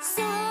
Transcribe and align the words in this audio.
So 0.00 0.45